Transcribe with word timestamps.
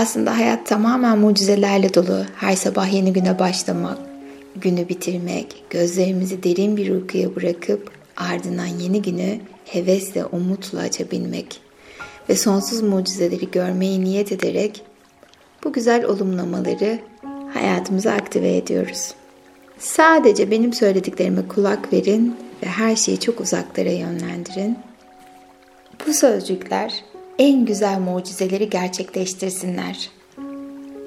Aslında 0.00 0.36
hayat 0.36 0.66
tamamen 0.66 1.18
mucizelerle 1.18 1.94
dolu. 1.94 2.24
Her 2.36 2.56
sabah 2.56 2.92
yeni 2.92 3.12
güne 3.12 3.38
başlamak, 3.38 3.98
günü 4.56 4.88
bitirmek, 4.88 5.64
gözlerimizi 5.70 6.42
derin 6.42 6.76
bir 6.76 6.90
uykuya 6.90 7.36
bırakıp 7.36 7.90
ardından 8.16 8.66
yeni 8.66 9.02
günü 9.02 9.40
hevesle, 9.64 10.24
umutla 10.24 10.80
açabilmek 10.80 11.60
ve 12.28 12.36
sonsuz 12.36 12.82
mucizeleri 12.82 13.50
görmeyi 13.50 14.04
niyet 14.04 14.32
ederek 14.32 14.82
bu 15.64 15.72
güzel 15.72 16.04
olumlamaları 16.04 16.98
hayatımıza 17.54 18.12
aktive 18.12 18.56
ediyoruz. 18.56 19.14
Sadece 19.78 20.50
benim 20.50 20.72
söylediklerime 20.72 21.48
kulak 21.48 21.92
verin 21.92 22.36
ve 22.62 22.66
her 22.66 22.96
şeyi 22.96 23.20
çok 23.20 23.40
uzaklara 23.40 23.90
yönlendirin. 23.90 24.78
Bu 26.06 26.12
sözcükler 26.14 27.04
en 27.40 27.64
güzel 27.64 27.98
mucizeleri 27.98 28.70
gerçekleştirsinler. 28.70 30.10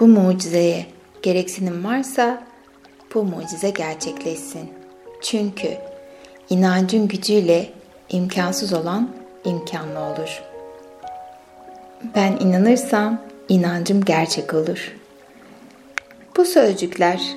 Bu 0.00 0.06
mucizeye 0.06 0.86
gereksinim 1.22 1.84
varsa 1.84 2.42
bu 3.14 3.24
mucize 3.24 3.70
gerçekleşsin. 3.70 4.70
Çünkü 5.22 5.68
inancın 6.50 7.08
gücüyle 7.08 7.70
imkansız 8.08 8.72
olan 8.72 9.10
imkanlı 9.44 9.98
olur. 9.98 10.42
Ben 12.14 12.36
inanırsam 12.36 13.20
inancım 13.48 14.04
gerçek 14.04 14.54
olur. 14.54 14.96
Bu 16.36 16.44
sözcükler 16.44 17.36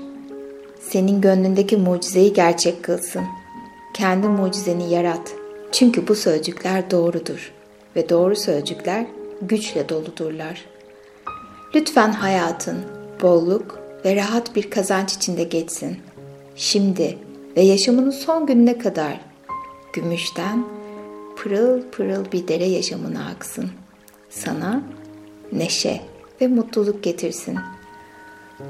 senin 0.82 1.22
gönlündeki 1.22 1.78
mucizeyi 1.78 2.34
gerçek 2.34 2.84
kılsın. 2.84 3.24
Kendi 3.94 4.28
mucizeni 4.28 4.94
yarat. 4.94 5.32
Çünkü 5.72 6.08
bu 6.08 6.16
sözcükler 6.16 6.92
doğrudur 6.92 7.54
ve 7.96 8.10
doğru 8.10 8.36
sözcükler 8.36 9.06
güçle 9.42 9.90
doludurlar. 9.90 10.66
Lütfen 11.76 12.12
hayatın 12.12 12.78
bolluk 13.22 13.80
ve 14.06 14.16
rahat 14.16 14.56
bir 14.56 14.70
kazanç 14.70 15.14
içinde 15.14 15.44
geçsin. 15.44 15.98
Şimdi 16.56 17.18
ve 17.58 17.62
yaşamının 17.62 18.12
son 18.12 18.46
gününe 18.46 18.78
kadar 18.78 19.20
gümüşten 19.94 20.66
pırıl 21.36 21.82
pırıl 21.92 22.32
bir 22.32 22.48
dere 22.48 22.66
yaşamına 22.66 23.26
aksın. 23.26 23.70
Sana 24.30 24.84
neşe 25.52 26.02
ve 26.42 26.48
mutluluk 26.48 27.04
getirsin. 27.04 27.58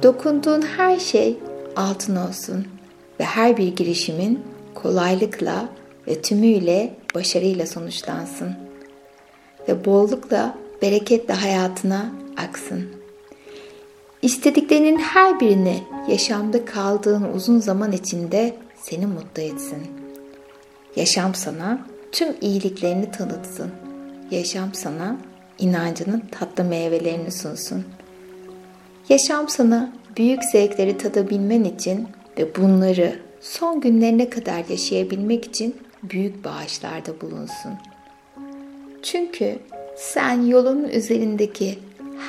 Dokunduğun 0.03 0.61
her 0.61 0.99
şey 0.99 1.37
altın 1.75 2.15
olsun 2.15 2.67
ve 3.19 3.23
her 3.23 3.57
bir 3.57 3.75
girişimin 3.75 4.39
kolaylıkla 4.75 5.69
ve 6.07 6.21
tümüyle 6.21 6.93
başarıyla 7.15 7.67
sonuçlansın 7.67 8.62
ve 9.67 9.85
bollukla, 9.85 10.57
bereketle 10.81 11.33
hayatına 11.33 12.11
aksın. 12.37 12.89
İstediklerinin 14.21 14.97
her 14.97 15.39
birini 15.39 15.83
yaşamda 16.07 16.65
kaldığın 16.65 17.33
uzun 17.33 17.59
zaman 17.59 17.91
içinde 17.91 18.55
seni 18.75 19.05
mutlu 19.05 19.41
etsin. 19.41 19.87
Yaşam 20.95 21.35
sana 21.35 21.85
tüm 22.11 22.27
iyiliklerini 22.41 23.11
tanıtsın. 23.11 23.71
Yaşam 24.31 24.73
sana 24.73 25.17
inancının 25.59 26.23
tatlı 26.31 26.63
meyvelerini 26.63 27.31
sunsun. 27.31 27.85
Yaşam 29.09 29.49
sana 29.49 29.93
büyük 30.17 30.43
zevkleri 30.43 30.97
tadabilmen 30.97 31.63
için 31.63 32.07
ve 32.37 32.55
bunları 32.55 33.19
son 33.41 33.81
günlerine 33.81 34.29
kadar 34.29 34.63
yaşayabilmek 34.69 35.45
için 35.45 35.75
büyük 36.03 36.43
bağışlarda 36.43 37.21
bulunsun. 37.21 37.71
Çünkü 39.03 39.59
sen 39.95 40.41
yolun 40.41 40.83
üzerindeki 40.83 41.79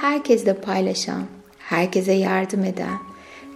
herkesle 0.00 0.54
paylaşan, 0.54 1.22
herkese 1.58 2.12
yardım 2.12 2.64
eden 2.64 2.98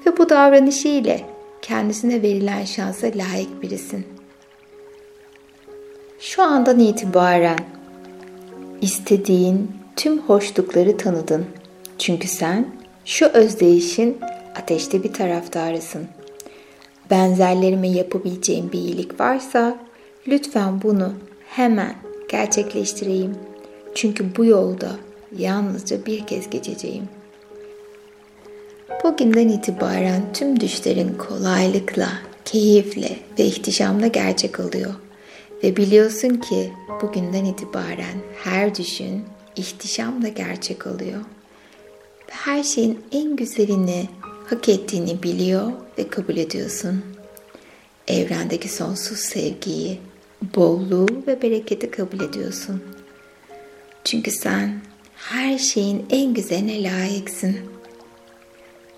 ve 0.06 0.18
bu 0.18 0.28
davranışı 0.28 0.88
ile 0.88 1.20
kendisine 1.62 2.22
verilen 2.22 2.64
şansa 2.64 3.06
layık 3.06 3.62
birisin. 3.62 4.06
Şu 6.20 6.42
andan 6.42 6.78
itibaren 6.78 7.58
istediğin 8.80 9.70
tüm 9.96 10.18
hoşlukları 10.18 10.96
tanıdın. 10.96 11.46
Çünkü 11.98 12.28
sen 12.28 12.66
şu 13.04 13.26
özdeyişin 13.26 14.18
ateşte 14.56 15.02
bir 15.02 15.12
taraftarısın. 15.12 16.06
Benzerlerime 17.10 17.88
yapabileceğim 17.88 18.72
bir 18.72 18.78
iyilik 18.78 19.20
varsa 19.20 19.78
lütfen 20.28 20.82
bunu 20.82 21.12
hemen 21.48 22.07
gerçekleştireyim. 22.28 23.36
Çünkü 23.94 24.36
bu 24.36 24.44
yolda 24.44 24.96
yalnızca 25.36 26.06
bir 26.06 26.26
kez 26.26 26.50
geçeceğim. 26.50 27.08
Bugünden 29.04 29.48
itibaren 29.48 30.32
tüm 30.32 30.60
düşlerin 30.60 31.14
kolaylıkla, 31.14 32.08
keyifle 32.44 33.16
ve 33.38 33.44
ihtişamla 33.44 34.06
gerçek 34.06 34.60
oluyor. 34.60 34.94
Ve 35.64 35.76
biliyorsun 35.76 36.34
ki 36.34 36.72
bugünden 37.02 37.44
itibaren 37.44 38.18
her 38.44 38.74
düşün 38.74 39.24
ihtişamla 39.56 40.28
gerçek 40.28 40.86
oluyor. 40.86 41.20
Ve 42.28 42.32
her 42.32 42.62
şeyin 42.62 43.00
en 43.12 43.36
güzelini 43.36 44.08
hak 44.46 44.68
ettiğini 44.68 45.22
biliyor 45.22 45.72
ve 45.98 46.08
kabul 46.08 46.36
ediyorsun. 46.36 47.04
Evrendeki 48.08 48.68
sonsuz 48.68 49.18
sevgiyi, 49.18 49.98
bolluğu 50.42 51.22
ve 51.26 51.42
bereketi 51.42 51.90
kabul 51.90 52.20
ediyorsun. 52.20 52.82
Çünkü 54.04 54.30
sen 54.30 54.80
her 55.16 55.58
şeyin 55.58 56.06
en 56.10 56.34
güzeline 56.34 56.82
layıksın. 56.82 57.56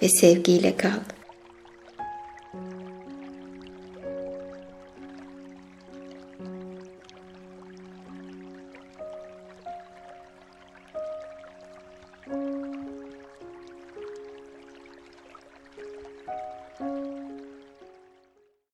Ve 0.03 0.09
sevgiyle 0.09 0.77
kal. 0.77 1.01